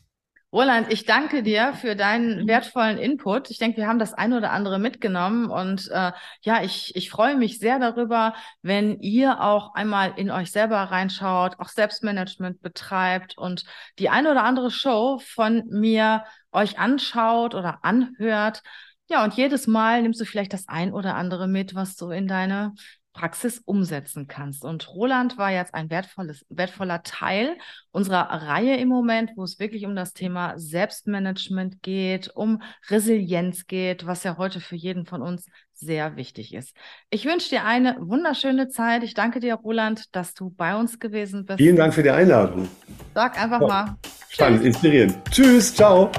[0.54, 3.50] Roland, ich danke dir für deinen wertvollen Input.
[3.50, 7.34] Ich denke, wir haben das eine oder andere mitgenommen und äh, ja, ich, ich freue
[7.34, 13.64] mich sehr darüber, wenn ihr auch einmal in euch selber reinschaut, auch Selbstmanagement betreibt und
[13.98, 18.62] die eine oder andere Show von mir euch anschaut oder anhört.
[19.08, 22.28] Ja, und jedes Mal nimmst du vielleicht das ein oder andere mit, was du in
[22.28, 22.74] deine
[23.14, 24.64] Praxis umsetzen kannst.
[24.64, 27.56] Und Roland war jetzt ein wertvolles, wertvoller Teil
[27.92, 32.60] unserer Reihe im Moment, wo es wirklich um das Thema Selbstmanagement geht, um
[32.90, 36.74] Resilienz geht, was ja heute für jeden von uns sehr wichtig ist.
[37.10, 39.02] Ich wünsche dir eine wunderschöne Zeit.
[39.04, 41.58] Ich danke dir, Roland, dass du bei uns gewesen bist.
[41.58, 42.68] Vielen Dank für die Einladung.
[43.14, 43.96] Sag einfach Ja, mal
[44.28, 44.66] Spannend, Tschüss.
[44.66, 45.18] inspirierend.
[45.30, 46.10] Tschüss, ciao.